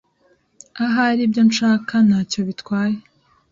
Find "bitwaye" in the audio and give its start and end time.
2.47-2.97